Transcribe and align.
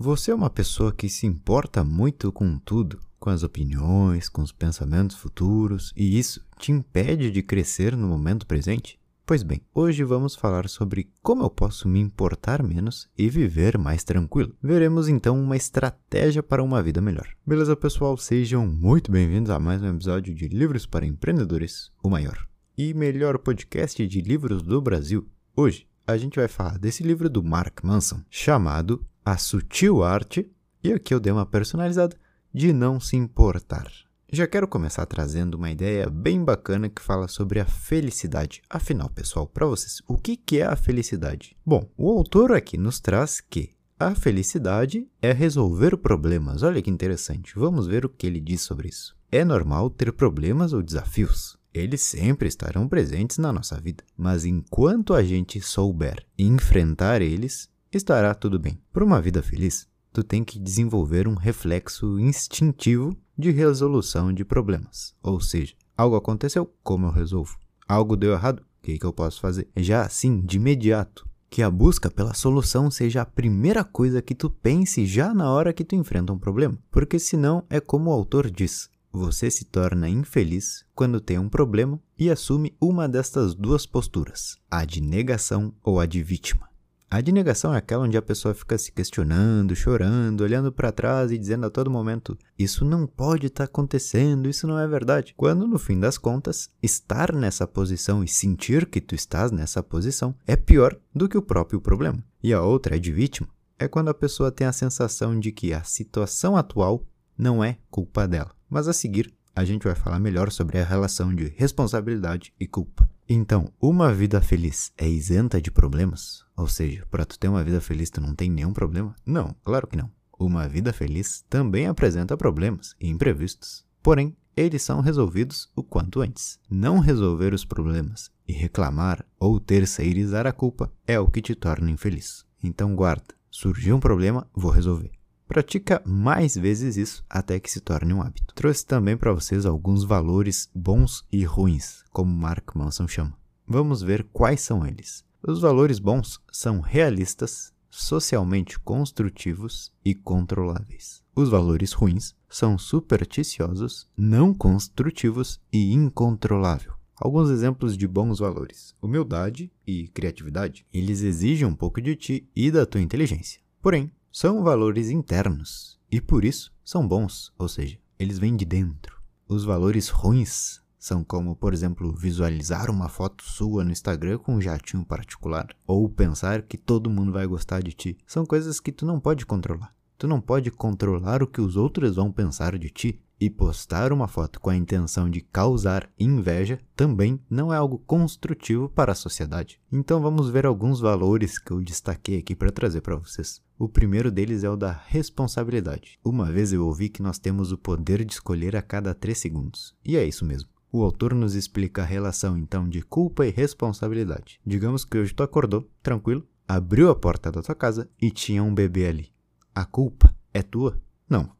Você 0.00 0.30
é 0.30 0.34
uma 0.34 0.48
pessoa 0.48 0.92
que 0.92 1.08
se 1.08 1.26
importa 1.26 1.82
muito 1.82 2.30
com 2.30 2.56
tudo, 2.56 3.00
com 3.18 3.30
as 3.30 3.42
opiniões, 3.42 4.28
com 4.28 4.42
os 4.42 4.52
pensamentos 4.52 5.16
futuros, 5.16 5.92
e 5.96 6.16
isso 6.16 6.40
te 6.56 6.70
impede 6.70 7.32
de 7.32 7.42
crescer 7.42 7.96
no 7.96 8.06
momento 8.06 8.46
presente? 8.46 8.96
Pois 9.26 9.42
bem, 9.42 9.60
hoje 9.74 10.04
vamos 10.04 10.36
falar 10.36 10.68
sobre 10.68 11.10
como 11.20 11.42
eu 11.42 11.50
posso 11.50 11.88
me 11.88 11.98
importar 11.98 12.62
menos 12.62 13.10
e 13.18 13.28
viver 13.28 13.76
mais 13.76 14.04
tranquilo. 14.04 14.54
Veremos 14.62 15.08
então 15.08 15.36
uma 15.36 15.56
estratégia 15.56 16.44
para 16.44 16.62
uma 16.62 16.80
vida 16.80 17.00
melhor. 17.00 17.26
Beleza, 17.44 17.74
pessoal? 17.74 18.16
Sejam 18.16 18.64
muito 18.68 19.10
bem-vindos 19.10 19.50
a 19.50 19.58
mais 19.58 19.82
um 19.82 19.88
episódio 19.88 20.32
de 20.32 20.46
Livros 20.46 20.86
para 20.86 21.06
Empreendedores, 21.06 21.90
o 22.00 22.08
maior 22.08 22.46
e 22.76 22.94
melhor 22.94 23.36
podcast 23.36 24.06
de 24.06 24.20
livros 24.20 24.62
do 24.62 24.80
Brasil. 24.80 25.26
Hoje 25.56 25.88
a 26.06 26.16
gente 26.16 26.36
vai 26.36 26.46
falar 26.46 26.78
desse 26.78 27.02
livro 27.02 27.28
do 27.28 27.42
Mark 27.42 27.82
Manson 27.82 28.22
chamado 28.30 29.04
A 29.30 29.36
Sutil 29.36 30.02
Arte, 30.02 30.50
e 30.82 30.90
aqui 30.90 31.12
eu 31.12 31.20
dei 31.20 31.30
uma 31.30 31.44
personalizada, 31.44 32.16
de 32.50 32.72
não 32.72 32.98
se 32.98 33.14
importar. 33.14 33.86
Já 34.32 34.46
quero 34.46 34.66
começar 34.66 35.04
trazendo 35.04 35.58
uma 35.58 35.70
ideia 35.70 36.08
bem 36.08 36.42
bacana 36.42 36.88
que 36.88 37.02
fala 37.02 37.28
sobre 37.28 37.60
a 37.60 37.66
felicidade. 37.66 38.62
Afinal, 38.70 39.10
pessoal, 39.10 39.46
para 39.46 39.66
vocês, 39.66 40.00
o 40.08 40.16
que 40.16 40.40
é 40.58 40.64
a 40.64 40.74
felicidade? 40.76 41.54
Bom, 41.62 41.86
o 41.94 42.10
autor 42.10 42.52
aqui 42.52 42.78
nos 42.78 43.00
traz 43.00 43.38
que 43.38 43.74
a 44.00 44.14
felicidade 44.14 45.06
é 45.20 45.30
resolver 45.30 45.98
problemas. 45.98 46.62
Olha 46.62 46.80
que 46.80 46.88
interessante. 46.88 47.52
Vamos 47.54 47.86
ver 47.86 48.06
o 48.06 48.08
que 48.08 48.26
ele 48.26 48.40
diz 48.40 48.62
sobre 48.62 48.88
isso. 48.88 49.14
É 49.30 49.44
normal 49.44 49.90
ter 49.90 50.10
problemas 50.10 50.72
ou 50.72 50.82
desafios. 50.82 51.58
Eles 51.74 52.00
sempre 52.00 52.48
estarão 52.48 52.88
presentes 52.88 53.36
na 53.36 53.52
nossa 53.52 53.78
vida, 53.78 54.02
mas 54.16 54.46
enquanto 54.46 55.12
a 55.12 55.22
gente 55.22 55.60
souber 55.60 56.24
enfrentar 56.38 57.20
eles, 57.20 57.68
estará 57.92 58.34
tudo 58.34 58.58
bem. 58.58 58.80
Para 58.92 59.04
uma 59.04 59.20
vida 59.20 59.42
feliz, 59.42 59.86
tu 60.12 60.22
tem 60.22 60.44
que 60.44 60.58
desenvolver 60.58 61.28
um 61.28 61.34
reflexo 61.34 62.18
instintivo 62.18 63.16
de 63.36 63.50
resolução 63.50 64.32
de 64.32 64.44
problemas. 64.44 65.14
Ou 65.22 65.40
seja, 65.40 65.74
algo 65.96 66.16
aconteceu, 66.16 66.72
como 66.82 67.06
eu 67.06 67.10
resolvo? 67.10 67.58
Algo 67.88 68.16
deu 68.16 68.32
errado, 68.32 68.60
o 68.60 68.82
que, 68.82 68.98
que 68.98 69.06
eu 69.06 69.12
posso 69.12 69.40
fazer? 69.40 69.68
Já 69.76 70.02
assim, 70.02 70.40
de 70.40 70.56
imediato, 70.56 71.28
que 71.50 71.62
a 71.62 71.70
busca 71.70 72.10
pela 72.10 72.34
solução 72.34 72.90
seja 72.90 73.22
a 73.22 73.26
primeira 73.26 73.82
coisa 73.82 74.20
que 74.20 74.34
tu 74.34 74.50
pense 74.50 75.06
já 75.06 75.32
na 75.32 75.50
hora 75.50 75.72
que 75.72 75.84
tu 75.84 75.94
enfrenta 75.94 76.32
um 76.32 76.38
problema. 76.38 76.78
Porque 76.90 77.18
senão 77.18 77.64
é 77.70 77.80
como 77.80 78.10
o 78.10 78.12
autor 78.12 78.50
diz: 78.50 78.90
você 79.10 79.50
se 79.50 79.64
torna 79.64 80.08
infeliz 80.08 80.84
quando 80.94 81.20
tem 81.20 81.38
um 81.38 81.48
problema 81.48 82.00
e 82.18 82.30
assume 82.30 82.76
uma 82.80 83.08
destas 83.08 83.54
duas 83.54 83.86
posturas, 83.86 84.58
a 84.70 84.84
de 84.84 85.00
negação 85.00 85.72
ou 85.82 85.98
a 85.98 86.06
de 86.06 86.22
vítima. 86.22 86.67
A 87.10 87.22
de 87.22 87.32
negação 87.32 87.72
é 87.72 87.78
aquela 87.78 88.04
onde 88.04 88.18
a 88.18 88.22
pessoa 88.22 88.52
fica 88.52 88.76
se 88.76 88.92
questionando, 88.92 89.74
chorando, 89.74 90.42
olhando 90.42 90.70
para 90.70 90.92
trás 90.92 91.32
e 91.32 91.38
dizendo 91.38 91.64
a 91.64 91.70
todo 91.70 91.90
momento: 91.90 92.36
Isso 92.58 92.84
não 92.84 93.06
pode 93.06 93.46
estar 93.46 93.64
tá 93.66 93.70
acontecendo, 93.70 94.46
isso 94.46 94.66
não 94.66 94.78
é 94.78 94.86
verdade. 94.86 95.32
Quando 95.34 95.66
no 95.66 95.78
fim 95.78 95.98
das 95.98 96.18
contas, 96.18 96.68
estar 96.82 97.32
nessa 97.32 97.66
posição 97.66 98.22
e 98.22 98.28
sentir 98.28 98.84
que 98.84 99.00
tu 99.00 99.14
estás 99.14 99.50
nessa 99.50 99.82
posição 99.82 100.34
é 100.46 100.54
pior 100.54 100.94
do 101.14 101.30
que 101.30 101.38
o 101.38 101.42
próprio 101.42 101.80
problema. 101.80 102.22
E 102.42 102.52
a 102.52 102.60
outra 102.60 102.96
é 102.96 102.98
de 102.98 103.10
vítima. 103.10 103.48
É 103.78 103.88
quando 103.88 104.08
a 104.08 104.14
pessoa 104.14 104.52
tem 104.52 104.66
a 104.66 104.72
sensação 104.72 105.40
de 105.40 105.50
que 105.50 105.72
a 105.72 105.82
situação 105.84 106.58
atual 106.58 107.06
não 107.38 107.64
é 107.64 107.78
culpa 107.90 108.28
dela. 108.28 108.50
Mas 108.68 108.86
a 108.86 108.92
seguir, 108.92 109.32
a 109.56 109.64
gente 109.64 109.84
vai 109.84 109.94
falar 109.94 110.20
melhor 110.20 110.52
sobre 110.52 110.78
a 110.78 110.84
relação 110.84 111.34
de 111.34 111.54
responsabilidade 111.56 112.52
e 112.60 112.66
culpa. 112.66 113.07
Então, 113.30 113.70
uma 113.78 114.14
vida 114.14 114.40
feliz 114.40 114.90
é 114.96 115.06
isenta 115.06 115.60
de 115.60 115.70
problemas? 115.70 116.46
Ou 116.56 116.66
seja, 116.66 117.04
para 117.10 117.26
tu 117.26 117.38
ter 117.38 117.46
uma 117.46 117.62
vida 117.62 117.78
feliz 117.78 118.08
tu 118.08 118.22
não 118.22 118.34
tem 118.34 118.48
nenhum 118.50 118.72
problema? 118.72 119.14
Não, 119.26 119.54
claro 119.62 119.86
que 119.86 119.98
não. 119.98 120.10
Uma 120.38 120.66
vida 120.66 120.94
feliz 120.94 121.44
também 121.46 121.86
apresenta 121.86 122.38
problemas 122.38 122.96
e 122.98 123.06
imprevistos. 123.06 123.84
Porém, 124.02 124.34
eles 124.56 124.82
são 124.82 125.02
resolvidos 125.02 125.70
o 125.76 125.82
quanto 125.82 126.22
antes. 126.22 126.58
Não 126.70 127.00
resolver 127.00 127.52
os 127.52 127.66
problemas 127.66 128.30
e 128.46 128.54
reclamar 128.54 129.22
ou 129.38 129.60
terceirizar 129.60 130.46
a 130.46 130.52
culpa 130.52 130.90
é 131.06 131.20
o 131.20 131.28
que 131.28 131.42
te 131.42 131.54
torna 131.54 131.90
infeliz. 131.90 132.46
Então 132.64 132.96
guarda, 132.96 133.34
surgiu 133.50 133.94
um 133.94 134.00
problema, 134.00 134.46
vou 134.54 134.70
resolver. 134.70 135.17
Pratica 135.48 136.02
mais 136.04 136.54
vezes 136.54 136.98
isso 136.98 137.24
até 137.28 137.58
que 137.58 137.70
se 137.70 137.80
torne 137.80 138.12
um 138.12 138.20
hábito. 138.20 138.54
Trouxe 138.54 138.84
também 138.84 139.16
para 139.16 139.32
vocês 139.32 139.64
alguns 139.64 140.04
valores 140.04 140.68
bons 140.74 141.24
e 141.32 141.42
ruins, 141.42 142.04
como 142.12 142.30
Mark 142.30 142.76
Manson 142.76 143.08
chama. 143.08 143.34
Vamos 143.66 144.02
ver 144.02 144.28
quais 144.30 144.60
são 144.60 144.86
eles. 144.86 145.24
Os 145.42 145.60
valores 145.60 145.98
bons 145.98 146.38
são 146.52 146.80
realistas, 146.80 147.72
socialmente 147.90 148.78
construtivos 148.78 149.90
e 150.04 150.14
controláveis. 150.14 151.22
Os 151.34 151.48
valores 151.48 151.92
ruins 151.92 152.34
são 152.48 152.76
supersticiosos, 152.76 154.06
não 154.16 154.52
construtivos 154.52 155.58
e 155.72 155.94
incontrolável. 155.94 156.92
Alguns 157.16 157.48
exemplos 157.48 157.96
de 157.96 158.06
bons 158.06 158.38
valores: 158.38 158.94
humildade 159.00 159.72
e 159.86 160.08
criatividade. 160.08 160.84
Eles 160.92 161.22
exigem 161.22 161.66
um 161.66 161.74
pouco 161.74 162.02
de 162.02 162.14
ti 162.14 162.48
e 162.54 162.70
da 162.70 162.84
tua 162.84 163.00
inteligência. 163.00 163.60
Porém, 163.80 164.10
são 164.30 164.62
valores 164.62 165.08
internos 165.10 165.98
e 166.10 166.20
por 166.20 166.44
isso 166.44 166.72
são 166.84 167.06
bons, 167.06 167.52
ou 167.58 167.68
seja, 167.68 167.98
eles 168.18 168.38
vêm 168.38 168.56
de 168.56 168.64
dentro. 168.64 169.20
Os 169.48 169.64
valores 169.64 170.08
ruins 170.08 170.80
são 170.98 171.24
como, 171.24 171.56
por 171.56 171.72
exemplo, 171.72 172.14
visualizar 172.14 172.90
uma 172.90 173.08
foto 173.08 173.42
sua 173.44 173.84
no 173.84 173.90
Instagram 173.90 174.38
com 174.38 174.56
um 174.56 174.60
jatinho 174.60 175.04
particular 175.04 175.68
ou 175.86 176.08
pensar 176.08 176.62
que 176.62 176.76
todo 176.76 177.10
mundo 177.10 177.32
vai 177.32 177.46
gostar 177.46 177.82
de 177.82 177.92
ti. 177.92 178.18
São 178.26 178.44
coisas 178.44 178.80
que 178.80 178.92
tu 178.92 179.06
não 179.06 179.20
pode 179.20 179.46
controlar. 179.46 179.94
Tu 180.18 180.26
não 180.26 180.40
pode 180.40 180.68
controlar 180.72 181.44
o 181.44 181.46
que 181.46 181.60
os 181.60 181.76
outros 181.76 182.16
vão 182.16 182.32
pensar 182.32 182.76
de 182.76 182.90
ti 182.90 183.22
e 183.40 183.48
postar 183.48 184.12
uma 184.12 184.26
foto 184.26 184.58
com 184.58 184.68
a 184.68 184.74
intenção 184.74 185.30
de 185.30 185.40
causar 185.40 186.10
inveja 186.18 186.80
também 186.96 187.40
não 187.48 187.72
é 187.72 187.76
algo 187.76 188.00
construtivo 188.00 188.88
para 188.88 189.12
a 189.12 189.14
sociedade. 189.14 189.80
Então 189.92 190.20
vamos 190.20 190.50
ver 190.50 190.66
alguns 190.66 190.98
valores 190.98 191.56
que 191.56 191.70
eu 191.70 191.80
destaquei 191.80 192.38
aqui 192.38 192.56
para 192.56 192.72
trazer 192.72 193.00
para 193.00 193.14
vocês. 193.14 193.62
O 193.78 193.88
primeiro 193.88 194.28
deles 194.28 194.64
é 194.64 194.70
o 194.70 194.76
da 194.76 194.90
responsabilidade. 194.90 196.18
Uma 196.24 196.50
vez 196.50 196.72
eu 196.72 196.84
ouvi 196.84 197.08
que 197.08 197.22
nós 197.22 197.38
temos 197.38 197.70
o 197.70 197.78
poder 197.78 198.24
de 198.24 198.32
escolher 198.32 198.74
a 198.74 198.82
cada 198.82 199.14
3 199.14 199.38
segundos. 199.38 199.94
E 200.04 200.16
é 200.16 200.24
isso 200.24 200.44
mesmo. 200.44 200.68
O 200.90 201.04
autor 201.04 201.32
nos 201.32 201.54
explica 201.54 202.02
a 202.02 202.06
relação 202.06 202.58
então 202.58 202.88
de 202.88 203.02
culpa 203.02 203.46
e 203.46 203.50
responsabilidade. 203.50 204.58
Digamos 204.66 205.04
que 205.04 205.16
hoje 205.16 205.32
tu 205.32 205.44
acordou, 205.44 205.88
tranquilo, 206.02 206.44
abriu 206.66 207.08
a 207.08 207.14
porta 207.14 207.52
da 207.52 207.62
tua 207.62 207.74
casa 207.76 208.10
e 208.20 208.32
tinha 208.32 208.64
um 208.64 208.74
bebê 208.74 209.06
ali. 209.06 209.37
A 209.78 209.84
culpa 209.84 210.34
é 210.52 210.60
tua? 210.60 211.00
Não, 211.30 211.52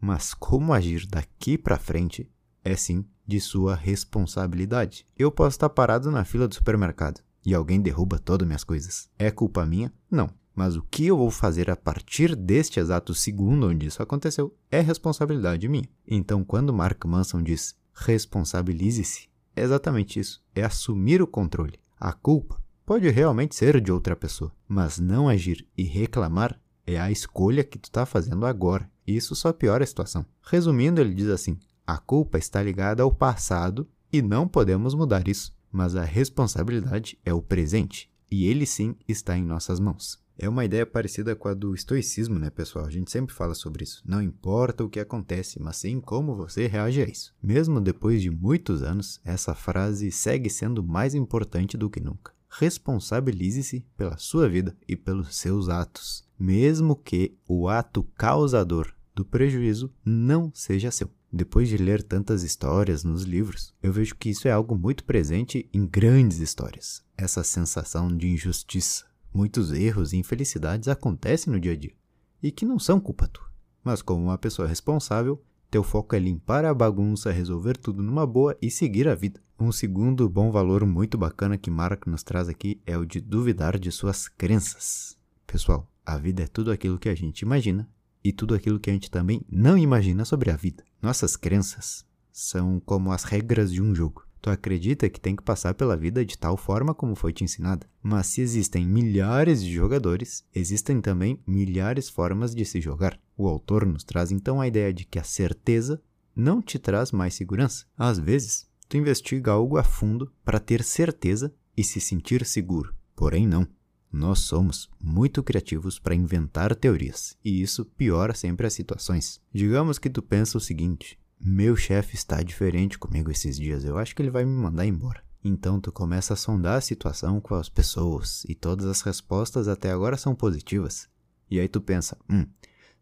mas 0.00 0.34
como 0.34 0.72
agir 0.72 1.06
daqui 1.06 1.56
para 1.56 1.78
frente 1.78 2.28
é 2.64 2.74
sim 2.74 3.04
de 3.24 3.38
sua 3.38 3.76
responsabilidade. 3.76 5.06
Eu 5.16 5.30
posso 5.30 5.50
estar 5.50 5.68
parado 5.68 6.10
na 6.10 6.24
fila 6.24 6.48
do 6.48 6.56
supermercado 6.56 7.20
e 7.46 7.54
alguém 7.54 7.80
derruba 7.80 8.18
todas 8.18 8.48
minhas 8.48 8.64
coisas. 8.64 9.08
É 9.16 9.30
culpa 9.30 9.64
minha? 9.64 9.92
Não. 10.10 10.28
Mas 10.52 10.74
o 10.74 10.82
que 10.82 11.06
eu 11.06 11.16
vou 11.16 11.30
fazer 11.30 11.70
a 11.70 11.76
partir 11.76 12.34
deste 12.34 12.80
exato 12.80 13.14
segundo 13.14 13.68
onde 13.68 13.86
isso 13.86 14.02
aconteceu 14.02 14.52
é 14.68 14.80
responsabilidade 14.80 15.68
minha. 15.68 15.88
Então, 16.04 16.42
quando 16.42 16.74
Mark 16.74 17.04
Manson 17.04 17.44
diz 17.44 17.76
responsabilize-se, 17.94 19.28
é 19.54 19.62
exatamente 19.62 20.18
isso: 20.18 20.42
é 20.52 20.64
assumir 20.64 21.22
o 21.22 21.28
controle. 21.28 21.78
A 21.96 22.12
culpa 22.12 22.60
pode 22.84 23.08
realmente 23.08 23.54
ser 23.54 23.80
de 23.80 23.92
outra 23.92 24.16
pessoa, 24.16 24.52
mas 24.66 24.98
não 24.98 25.28
agir 25.28 25.64
e 25.78 25.84
reclamar 25.84 26.60
é 26.86 27.00
a 27.00 27.10
escolha 27.10 27.64
que 27.64 27.78
tu 27.78 27.84
está 27.84 28.04
fazendo 28.04 28.46
agora. 28.46 28.90
Isso 29.06 29.34
só 29.34 29.52
piora 29.52 29.84
a 29.84 29.86
situação. 29.86 30.24
Resumindo, 30.42 31.00
ele 31.00 31.14
diz 31.14 31.28
assim: 31.28 31.58
a 31.86 31.98
culpa 31.98 32.38
está 32.38 32.62
ligada 32.62 33.02
ao 33.02 33.12
passado 33.12 33.88
e 34.12 34.22
não 34.22 34.46
podemos 34.46 34.94
mudar 34.94 35.26
isso, 35.26 35.54
mas 35.70 35.96
a 35.96 36.04
responsabilidade 36.04 37.18
é 37.24 37.32
o 37.32 37.42
presente 37.42 38.10
e 38.30 38.46
ele 38.46 38.64
sim 38.64 38.96
está 39.06 39.36
em 39.36 39.44
nossas 39.44 39.78
mãos. 39.78 40.22
É 40.38 40.48
uma 40.48 40.64
ideia 40.64 40.86
parecida 40.86 41.36
com 41.36 41.48
a 41.48 41.54
do 41.54 41.74
estoicismo, 41.74 42.38
né, 42.38 42.48
pessoal? 42.48 42.86
A 42.86 42.90
gente 42.90 43.10
sempre 43.10 43.34
fala 43.34 43.54
sobre 43.54 43.84
isso. 43.84 44.02
Não 44.04 44.22
importa 44.22 44.82
o 44.82 44.88
que 44.88 44.98
acontece, 44.98 45.60
mas 45.60 45.76
sim 45.76 46.00
como 46.00 46.34
você 46.34 46.66
reage 46.66 47.02
a 47.02 47.04
isso. 47.04 47.34
Mesmo 47.42 47.80
depois 47.80 48.22
de 48.22 48.30
muitos 48.30 48.82
anos, 48.82 49.20
essa 49.24 49.54
frase 49.54 50.10
segue 50.10 50.48
sendo 50.48 50.82
mais 50.82 51.14
importante 51.14 51.76
do 51.76 51.90
que 51.90 52.00
nunca. 52.00 52.32
Responsabilize-se 52.48 53.84
pela 53.96 54.16
sua 54.16 54.48
vida 54.48 54.76
e 54.88 54.96
pelos 54.96 55.36
seus 55.36 55.68
atos 55.68 56.24
mesmo 56.42 56.96
que 56.96 57.36
o 57.46 57.68
ato 57.68 58.02
causador 58.16 58.92
do 59.14 59.24
prejuízo 59.24 59.94
não 60.04 60.50
seja 60.52 60.90
seu. 60.90 61.08
Depois 61.32 61.68
de 61.68 61.76
ler 61.76 62.02
tantas 62.02 62.42
histórias 62.42 63.04
nos 63.04 63.22
livros, 63.22 63.72
eu 63.80 63.92
vejo 63.92 64.16
que 64.16 64.28
isso 64.28 64.48
é 64.48 64.50
algo 64.50 64.76
muito 64.76 65.04
presente 65.04 65.70
em 65.72 65.86
grandes 65.86 66.40
histórias. 66.40 67.04
Essa 67.16 67.44
sensação 67.44 68.08
de 68.08 68.28
injustiça. 68.28 69.04
Muitos 69.32 69.70
erros 69.70 70.12
e 70.12 70.16
infelicidades 70.16 70.88
acontecem 70.88 71.52
no 71.52 71.60
dia 71.60 71.72
a 71.72 71.76
dia 71.76 71.94
e 72.42 72.50
que 72.50 72.66
não 72.66 72.76
são 72.76 72.98
culpa 72.98 73.28
tua. 73.28 73.46
Mas 73.84 74.02
como 74.02 74.24
uma 74.24 74.36
pessoa 74.36 74.66
responsável, 74.66 75.40
teu 75.70 75.84
foco 75.84 76.16
é 76.16 76.18
limpar 76.18 76.64
a 76.64 76.74
bagunça, 76.74 77.30
resolver 77.30 77.76
tudo 77.76 78.02
numa 78.02 78.26
boa 78.26 78.58
e 78.60 78.68
seguir 78.68 79.06
a 79.06 79.14
vida. 79.14 79.40
Um 79.60 79.70
segundo 79.70 80.28
bom 80.28 80.50
valor 80.50 80.84
muito 80.84 81.16
bacana 81.16 81.56
que 81.56 81.70
Mark 81.70 82.04
nos 82.08 82.24
traz 82.24 82.48
aqui 82.48 82.82
é 82.84 82.98
o 82.98 83.06
de 83.06 83.20
duvidar 83.20 83.78
de 83.78 83.92
suas 83.92 84.26
crenças. 84.26 85.16
Pessoal, 85.46 85.91
A 86.04 86.18
vida 86.18 86.42
é 86.42 86.46
tudo 86.46 86.70
aquilo 86.72 86.98
que 86.98 87.08
a 87.08 87.14
gente 87.14 87.40
imagina 87.40 87.88
e 88.24 88.32
tudo 88.32 88.54
aquilo 88.54 88.80
que 88.80 88.90
a 88.90 88.92
gente 88.92 89.10
também 89.10 89.42
não 89.50 89.76
imagina 89.76 90.24
sobre 90.24 90.50
a 90.50 90.56
vida. 90.56 90.84
Nossas 91.00 91.36
crenças 91.36 92.04
são 92.32 92.80
como 92.80 93.12
as 93.12 93.24
regras 93.24 93.72
de 93.72 93.82
um 93.82 93.94
jogo. 93.94 94.24
Tu 94.40 94.50
acredita 94.50 95.08
que 95.08 95.20
tem 95.20 95.36
que 95.36 95.42
passar 95.42 95.72
pela 95.74 95.96
vida 95.96 96.24
de 96.24 96.36
tal 96.36 96.56
forma 96.56 96.92
como 96.92 97.14
foi 97.14 97.32
te 97.32 97.44
ensinada. 97.44 97.86
Mas 98.02 98.26
se 98.26 98.40
existem 98.40 98.84
milhares 98.84 99.62
de 99.62 99.72
jogadores, 99.72 100.44
existem 100.52 101.00
também 101.00 101.38
milhares 101.46 102.08
formas 102.08 102.52
de 102.52 102.64
se 102.64 102.80
jogar. 102.80 103.18
O 103.36 103.46
autor 103.46 103.86
nos 103.86 104.02
traz 104.02 104.32
então 104.32 104.60
a 104.60 104.66
ideia 104.66 104.92
de 104.92 105.04
que 105.04 105.18
a 105.18 105.24
certeza 105.24 106.02
não 106.34 106.60
te 106.60 106.78
traz 106.78 107.12
mais 107.12 107.34
segurança. 107.34 107.84
Às 107.96 108.18
vezes, 108.18 108.68
tu 108.88 108.96
investiga 108.96 109.52
algo 109.52 109.76
a 109.76 109.84
fundo 109.84 110.32
para 110.44 110.58
ter 110.58 110.82
certeza 110.82 111.54
e 111.76 111.84
se 111.84 112.00
sentir 112.00 112.44
seguro. 112.44 112.92
Porém, 113.14 113.46
não. 113.46 113.66
Nós 114.12 114.40
somos 114.40 114.90
muito 115.02 115.42
criativos 115.42 115.98
para 115.98 116.14
inventar 116.14 116.76
teorias, 116.76 117.34
e 117.42 117.62
isso 117.62 117.84
piora 117.84 118.34
sempre 118.34 118.66
as 118.66 118.74
situações. 118.74 119.40
Digamos 119.52 119.98
que 119.98 120.10
tu 120.10 120.20
pensa 120.20 120.58
o 120.58 120.60
seguinte: 120.60 121.18
meu 121.40 121.74
chefe 121.74 122.14
está 122.14 122.42
diferente 122.42 122.98
comigo 122.98 123.30
esses 123.30 123.56
dias, 123.56 123.84
eu 123.84 123.96
acho 123.96 124.14
que 124.14 124.20
ele 124.20 124.30
vai 124.30 124.44
me 124.44 124.52
mandar 124.52 124.84
embora. 124.84 125.24
Então 125.42 125.80
tu 125.80 125.90
começa 125.90 126.34
a 126.34 126.36
sondar 126.36 126.76
a 126.76 126.80
situação 126.80 127.40
com 127.40 127.54
as 127.54 127.68
pessoas 127.68 128.44
e 128.48 128.54
todas 128.54 128.86
as 128.86 129.00
respostas 129.00 129.66
até 129.66 129.90
agora 129.90 130.16
são 130.16 130.34
positivas. 130.34 131.08
E 131.50 131.58
aí 131.58 131.66
tu 131.66 131.80
pensa, 131.80 132.16
hum, 132.30 132.46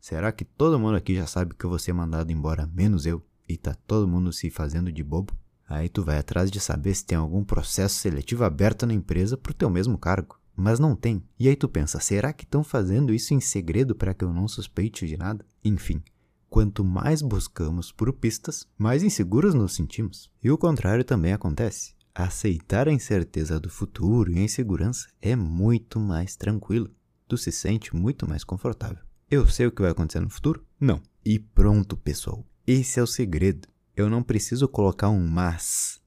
será 0.01 0.33
que 0.33 0.45
todo 0.45 0.79
mundo 0.79 0.97
aqui 0.97 1.15
já 1.17 1.27
sabe 1.27 1.55
que 1.55 1.65
eu 1.65 1.71
vou 1.71 1.79
ser 1.79 1.93
mandado 1.93 2.33
embora 2.33 2.67
menos 2.73 3.05
eu 3.05 3.23
e 3.49 3.59
tá 3.59 3.75
todo 3.87 4.09
mundo 4.09 4.33
se 4.33 4.49
fazendo 4.49 4.91
de 4.91 5.03
bobo? 5.03 5.37
Aí 5.69 5.89
tu 5.89 6.03
vai 6.03 6.19
atrás 6.19 6.51
de 6.51 6.61
saber 6.61 6.95
se 6.95 7.05
tem 7.05 7.19
algum 7.19 7.45
processo 7.45 7.97
seletivo 7.97 8.43
aberto 8.43 8.87
na 8.87 8.95
empresa 8.95 9.37
pro 9.37 9.53
teu 9.53 9.69
mesmo 9.69 9.99
cargo. 9.99 10.40
Mas 10.61 10.79
não 10.79 10.95
tem. 10.95 11.23
E 11.39 11.49
aí 11.49 11.57
tu 11.57 11.69
pensa, 11.69 11.99
será 12.01 12.33
que 12.33 12.45
estão 12.45 12.63
fazendo 12.63 13.15
isso 13.15 13.33
em 13.33 13.41
segredo 13.41 13.95
para 13.95 14.13
que 14.13 14.25
eu 14.25 14.33
não 14.33 14.47
suspeite 14.47 15.07
de 15.07 15.17
nada? 15.17 15.45
Enfim, 15.65 16.03
Quanto 16.51 16.85
mais 16.85 17.23
buscamos 17.23 17.93
por 17.93 18.13
pistas, 18.13 18.67
mais 18.77 19.05
inseguros 19.05 19.55
nos 19.55 19.73
sentimos. 19.73 20.29
E 20.43 20.51
o 20.51 20.59
contrário 20.59 21.05
também 21.05 21.33
acontece. 21.33 21.95
Aceitar 22.13 22.89
a 22.89 22.93
incerteza 22.93 23.61
do 23.61 23.71
futuro 23.71 24.33
e 24.33 24.39
a 24.41 24.43
insegurança 24.43 25.07
é 25.23 25.37
muito 25.37 26.01
mais 26.01 26.35
tranquilo. 26.35 26.91
Tu 27.29 27.39
se 27.39 27.53
sente 27.53 27.95
muito 27.95 28.29
mais 28.29 28.43
confortável. 28.43 29.05
Eu 29.31 29.47
sei 29.47 29.69
o 29.69 29.71
que 29.71 29.81
vai 29.81 29.93
acontecer 29.93 30.19
no 30.19 30.29
futuro? 30.29 30.67
Não. 30.81 31.01
E 31.25 31.39
pronto, 31.39 31.97
pessoal. 31.97 32.45
Esse 32.67 32.99
é 32.99 33.03
o 33.05 33.07
segredo. 33.07 33.69
Eu 33.95 34.11
não 34.11 34.21
preciso 34.21 34.67
colocar 34.67 35.09
um 35.09 35.25
mas. 35.25 36.00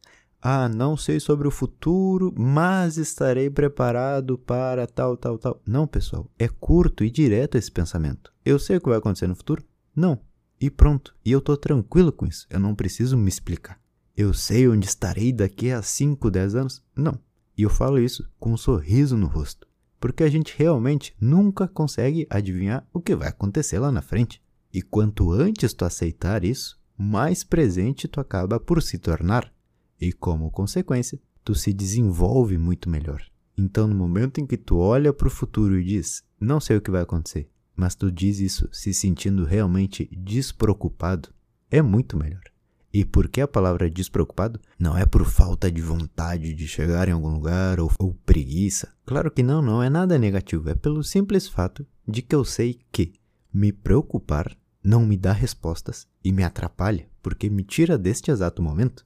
Ah, 0.46 0.68
não 0.68 0.98
sei 0.98 1.22
sobre 1.22 1.48
o 1.48 1.52
futuro, 1.52 2.34
mas 2.38 2.98
estarei 2.98 3.50
preparado 3.50 4.38
para 4.38 4.86
tal, 4.86 5.16
tal, 5.16 5.38
tal. 5.38 5.62
Não, 5.66 5.88
pessoal. 5.88 6.30
É 6.38 6.50
curto 6.50 7.06
e 7.06 7.10
direto 7.10 7.58
esse 7.58 7.72
pensamento. 7.72 8.34
Eu 8.44 8.60
sei 8.60 8.76
o 8.76 8.82
que 8.82 8.90
vai 8.90 8.98
acontecer 8.98 9.26
no 9.26 9.38
futuro? 9.38 9.64
Não. 9.96 10.20
E 10.60 10.70
pronto. 10.70 11.16
E 11.24 11.32
eu 11.32 11.40
tô 11.40 11.56
tranquilo 11.56 12.12
com 12.12 12.26
isso. 12.26 12.46
Eu 12.50 12.60
não 12.60 12.76
preciso 12.76 13.16
me 13.16 13.30
explicar. 13.30 13.80
Eu 14.18 14.34
sei 14.34 14.68
onde 14.68 14.86
estarei 14.86 15.32
daqui 15.32 15.72
a 15.72 15.82
5, 15.82 16.30
10 16.30 16.56
anos? 16.56 16.84
Não. 16.94 17.18
E 17.58 17.62
eu 17.64 17.70
falo 17.70 17.98
isso 17.98 18.30
com 18.38 18.52
um 18.52 18.58
sorriso 18.58 19.16
no 19.16 19.28
rosto. 19.28 19.66
Porque 19.98 20.26
a 20.26 20.30
gente 20.30 20.54
realmente 20.58 21.16
nunca 21.22 21.70
consegue 21.70 22.28
adivinhar 22.30 22.86
o 22.92 23.00
que 23.00 23.16
vai 23.16 23.30
acontecer 23.30 23.80
lá 23.80 23.94
na 23.94 24.02
frente. 24.02 24.44
E 24.74 24.82
quanto 24.82 25.32
antes 25.32 25.74
tu 25.74 25.86
aceitar 25.86 26.44
isso, 26.44 26.78
mais 26.98 27.46
presente 27.46 28.10
tu 28.10 28.20
acaba 28.20 28.60
por 28.60 28.84
se 28.84 28.98
tornar. 28.98 29.53
E 30.04 30.12
como 30.12 30.52
consequência, 30.52 31.18
tu 31.46 31.56
se 31.56 31.72
desenvolve 31.72 32.58
muito 32.58 32.90
melhor. 32.90 33.24
Então, 33.58 33.88
no 33.88 33.96
momento 33.96 34.42
em 34.42 34.46
que 34.46 34.58
tu 34.58 34.78
olha 34.78 35.14
para 35.14 35.30
o 35.30 35.32
futuro 35.32 35.80
e 35.80 35.84
diz: 35.86 36.22
Não 36.38 36.60
sei 36.60 36.76
o 36.76 36.82
que 36.82 36.92
vai 36.92 37.04
acontecer, 37.04 37.50
mas 37.74 37.96
tu 37.96 38.12
diz 38.12 38.40
isso 38.40 38.68
se 38.70 38.94
sentindo 38.94 39.46
realmente 39.46 40.10
despreocupado, 40.12 41.30
é 41.72 41.82
muito 41.82 42.18
melhor. 42.18 42.44
E 42.94 43.06
por 43.06 43.30
que 43.30 43.40
a 43.40 43.48
palavra 43.48 43.90
despreocupado? 43.90 44.60
Não 44.78 44.98
é 44.98 45.06
por 45.06 45.24
falta 45.24 45.72
de 45.72 45.82
vontade 45.82 46.54
de 46.54 46.68
chegar 46.68 47.08
em 47.08 47.14
algum 47.14 47.30
lugar 47.30 47.80
ou, 47.80 47.90
ou, 47.98 48.14
preguiça. 48.26 48.94
Claro 49.06 49.32
que 49.32 49.42
não, 49.42 49.62
não 49.62 49.82
é 49.82 49.90
nada 49.90 50.20
negativo. 50.20 50.70
É 50.70 50.76
pelo 50.76 51.02
simples 51.02 51.48
fato 51.48 51.88
de 52.06 52.22
que 52.22 52.36
eu 52.36 52.44
sei 52.44 52.82
que 52.92 53.14
me 53.54 53.72
preocupar 53.72 54.54
não 54.84 55.06
me 55.06 55.16
dá 55.16 55.32
respostas 55.32 56.06
e 56.22 56.34
me 56.34 56.44
atrapalha, 56.44 57.08
porque 57.22 57.50
me 57.50 57.64
tira 57.64 57.98
deste 57.98 58.30
exato 58.30 58.62
momento. 58.62 59.06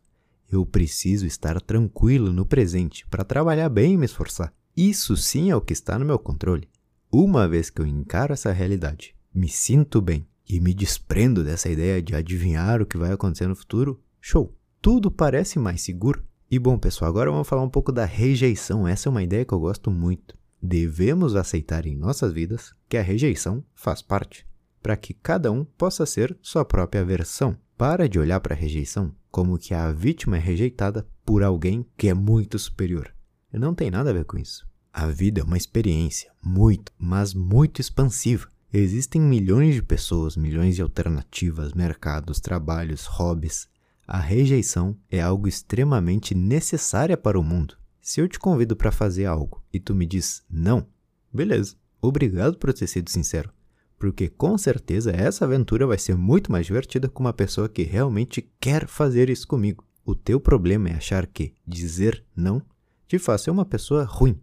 Eu 0.50 0.66
preciso 0.66 1.26
estar 1.26 1.60
tranquilo 1.60 2.32
no 2.32 2.46
presente 2.46 3.06
para 3.08 3.26
trabalhar 3.26 3.70
bem 3.70 3.94
e 3.94 3.98
me 3.98 4.06
esforçar. 4.06 4.54
Isso 4.76 5.18
sim 5.18 5.52
é 5.52 5.56
o 5.56 5.62
que 5.62 5.74
está 5.74 6.00
no 6.00 6.06
meu 6.06 6.18
controle. 6.18 6.70
Uma 7.12 7.48
vez 7.48 7.70
que 7.70 7.82
eu 7.82 7.86
encaro 7.86 8.34
essa 8.34 8.52
realidade, 8.52 9.16
me 9.34 9.50
sinto 9.50 10.02
bem 10.02 10.28
e 10.48 10.60
me 10.60 10.74
desprendo 10.74 11.44
dessa 11.44 11.70
ideia 11.70 12.02
de 12.02 12.16
adivinhar 12.16 12.82
o 12.82 12.86
que 12.86 12.98
vai 12.98 13.12
acontecer 13.12 13.48
no 13.48 13.56
futuro, 13.56 14.02
show! 14.22 14.54
Tudo 14.82 15.12
parece 15.12 15.60
mais 15.60 15.82
seguro. 15.82 16.24
E 16.50 16.58
bom, 16.58 16.78
pessoal, 16.78 17.10
agora 17.10 17.32
vamos 17.32 17.48
falar 17.48 17.64
um 17.64 17.70
pouco 17.70 17.92
da 17.92 18.06
rejeição. 18.06 18.88
Essa 18.88 19.10
é 19.10 19.12
uma 19.12 19.24
ideia 19.24 19.44
que 19.44 19.54
eu 19.54 19.60
gosto 19.60 19.92
muito. 19.92 20.38
Devemos 20.62 21.36
aceitar 21.36 21.86
em 21.86 21.96
nossas 21.96 22.32
vidas 22.32 22.74
que 22.88 22.96
a 22.96 23.02
rejeição 23.02 23.64
faz 23.76 24.02
parte, 24.02 24.48
para 24.82 24.96
que 24.96 25.14
cada 25.14 25.52
um 25.52 25.66
possa 25.66 26.06
ser 26.06 26.38
sua 26.42 26.64
própria 26.64 27.04
versão. 27.04 27.58
Para 27.78 28.08
de 28.08 28.18
olhar 28.18 28.40
para 28.40 28.56
a 28.56 28.58
rejeição 28.58 29.14
como 29.38 29.60
que 29.60 29.72
a 29.72 29.92
vítima 29.92 30.38
é 30.38 30.40
rejeitada 30.40 31.08
por 31.24 31.44
alguém 31.44 31.86
que 31.96 32.08
é 32.08 32.14
muito 32.16 32.58
superior. 32.58 33.14
Não 33.54 33.76
tem 33.76 33.92
nada 33.92 34.10
a 34.10 34.14
ver 34.14 34.26
com 34.26 34.36
isso. 34.36 34.68
A 34.92 35.06
vida 35.06 35.42
é 35.42 35.44
uma 35.44 35.56
experiência 35.56 36.32
muito, 36.42 36.92
mas 36.98 37.36
muito 37.36 37.80
expansiva. 37.80 38.48
Existem 38.74 39.22
milhões 39.22 39.76
de 39.76 39.84
pessoas, 39.84 40.36
milhões 40.36 40.76
de 40.76 40.82
alternativas, 40.82 41.74
mercados, 41.74 42.40
trabalhos, 42.40 43.06
hobbies. 43.06 43.68
A 44.08 44.18
rejeição 44.18 44.98
é 45.08 45.22
algo 45.22 45.48
extremamente 45.48 46.34
necessária 46.34 47.16
para 47.16 47.40
o 47.40 47.44
mundo. 47.44 47.78
Se 48.02 48.20
eu 48.20 48.28
te 48.28 48.40
convido 48.40 48.76
para 48.76 48.92
fazer 48.92 49.26
algo 49.26 49.64
e 49.72 49.80
tu 49.80 49.94
me 49.94 50.08
diz 50.08 50.44
não, 50.50 50.88
beleza. 51.32 51.76
Obrigado 52.02 52.58
por 52.58 52.74
ter 52.74 52.88
sido 52.88 53.12
sincero, 53.12 53.54
porque 53.98 54.30
com 54.30 54.58
certeza 54.58 55.12
essa 55.12 55.46
aventura 55.46 55.88
vai 55.88 55.98
ser 55.98 56.16
muito 56.16 56.52
mais 56.52 56.66
divertida 56.66 57.10
com 57.10 57.24
uma 57.24 57.34
pessoa 57.34 57.68
que 57.68 57.84
realmente 57.84 58.48
quer 58.60 58.88
fazer 58.88 59.30
isso 59.30 59.48
comigo. 59.48 59.84
O 60.06 60.16
teu 60.16 60.40
problema 60.40 60.90
é 60.90 60.94
achar 60.94 61.26
que 61.28 61.54
dizer 61.66 62.24
não 62.36 62.62
te 63.08 63.18
faz 63.18 63.42
ser 63.42 63.52
uma 63.52 63.66
pessoa 63.66 64.04
ruim, 64.04 64.40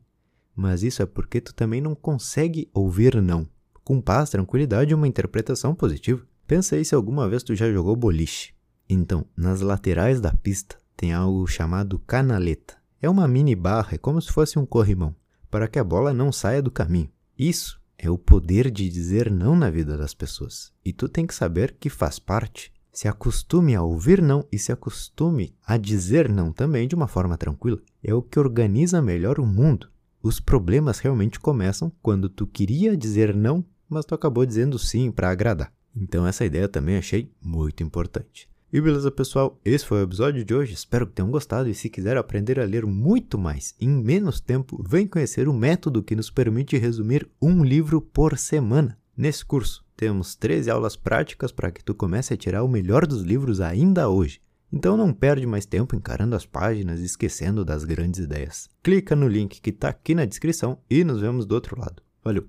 mas 0.55 0.83
isso 0.83 1.03
é 1.03 1.07
porque 1.07 1.41
tu 1.41 1.55
também 1.55 1.81
não 1.81 1.95
consegue 1.95 2.69
ouvir 2.73 3.21
não. 3.21 3.47
Com 3.83 4.01
paz, 4.01 4.31
tranquilidade 4.31 4.93
e 4.93 4.95
uma 4.95 5.09
interpretação 5.09 5.75
positiva. 5.75 6.27
Pensa 6.47 6.77
aí 6.77 6.85
se 6.85 6.95
alguma 6.95 7.29
vez 7.29 7.43
tu 7.43 7.55
já 7.55 7.71
jogou 7.71 7.95
boliche. 7.95 8.55
Então, 8.89 9.27
nas 9.37 9.61
laterais 9.61 10.21
da 10.21 10.33
pista 10.33 10.79
tem 10.97 11.13
algo 11.13 11.47
chamado 11.47 11.99
canaleta. 11.99 12.77
É 13.01 13.09
uma 13.09 13.29
mini 13.29 13.55
barra, 13.55 13.95
é 13.95 13.99
como 13.99 14.21
se 14.21 14.33
fosse 14.33 14.59
um 14.59 14.65
corrimão, 14.65 15.15
para 15.51 15.69
que 15.69 15.79
a 15.79 15.85
bola 15.85 16.15
não 16.15 16.33
saia 16.33 16.63
do 16.63 16.71
caminho. 16.71 17.11
Isso 17.39 17.81
é 18.07 18.11
o 18.11 18.19
poder 18.19 18.71
de 18.71 18.89
dizer 18.89 19.31
não 19.31 19.57
na 19.57 19.71
vida 19.71 19.97
das 19.97 20.15
pessoas. 20.15 20.73
E 20.85 20.93
tu 20.93 21.09
tem 21.09 21.27
que 21.27 21.35
saber 21.35 21.77
que 21.79 21.89
faz 21.89 22.19
parte. 22.19 22.73
Se 22.93 23.09
acostume 23.09 23.75
a 23.75 23.83
ouvir 23.83 24.23
não 24.23 24.47
e 24.53 24.59
se 24.59 24.71
acostume 24.71 25.57
a 25.67 25.77
dizer 25.77 26.29
não 26.29 26.53
também 26.53 26.87
de 26.87 26.95
uma 26.95 27.09
forma 27.09 27.37
tranquila. 27.37 27.81
É 28.03 28.15
o 28.15 28.23
que 28.23 28.39
organiza 28.39 29.03
melhor 29.03 29.41
o 29.41 29.47
mundo. 29.47 29.89
Os 30.23 30.39
problemas 30.39 31.01
realmente 31.01 31.41
começam 31.41 31.93
quando 32.01 32.29
tu 32.29 32.47
queria 32.47 32.97
dizer 32.97 33.35
não, 33.35 33.65
mas 33.89 34.05
tu 34.05 34.15
acabou 34.15 34.47
dizendo 34.47 34.79
sim 34.79 35.11
para 35.11 35.31
agradar. 35.31 35.73
Então 35.95 36.27
essa 36.27 36.45
ideia 36.45 36.69
também 36.69 36.97
achei 36.97 37.33
muito 37.43 37.83
importante. 37.83 38.49
E 38.75 38.81
beleza, 38.81 39.09
pessoal? 39.09 39.57
Esse 39.65 39.87
foi 39.87 40.01
o 40.01 40.03
episódio 40.03 40.45
de 40.45 40.53
hoje. 40.53 40.75
Espero 40.75 41.07
que 41.07 41.13
tenham 41.13 41.31
gostado. 41.31 41.69
E 41.69 41.75
se 41.77 41.89
quiser 41.89 42.17
aprender 42.17 42.59
a 42.59 42.65
ler 42.65 42.85
muito 42.85 43.39
mais 43.39 43.73
em 43.81 43.89
menos 43.89 44.41
tempo, 44.41 44.85
vem 44.85 45.07
conhecer 45.07 45.47
o 45.47 45.55
método 45.55 46.03
que 46.03 46.17
nos 46.17 46.29
permite 46.29 46.77
resumir 46.77 47.31
um 47.41 47.63
livro 47.63 48.01
por 48.01 48.37
semana. 48.37 48.99
Nesse 49.17 49.45
curso, 49.45 49.85
temos 49.97 50.35
13 50.35 50.73
aulas 50.73 50.97
práticas 50.97 51.53
para 51.53 51.71
que 51.71 51.85
tu 51.85 51.95
comece 51.95 52.35
a 52.35 52.37
tirar 52.37 52.65
o 52.65 52.69
melhor 52.69 53.07
dos 53.07 53.23
livros 53.23 53.61
ainda 53.61 54.09
hoje. 54.09 54.41
Então 54.73 54.97
não 54.97 55.13
perde 55.13 55.47
mais 55.47 55.65
tempo 55.65 55.95
encarando 55.95 56.35
as 56.35 56.45
páginas 56.45 56.99
e 56.99 57.05
esquecendo 57.05 57.65
das 57.65 57.85
grandes 57.85 58.19
ideias. 58.19 58.69
Clica 58.83 59.15
no 59.15 59.29
link 59.29 59.61
que 59.61 59.71
está 59.71 59.89
aqui 59.89 60.17
na 60.17 60.25
descrição 60.25 60.81
e 60.91 61.05
nos 61.05 61.21
vemos 61.21 61.47
do 61.47 61.55
outro 61.55 61.79
lado. 61.79 62.03
Valeu! 62.25 62.49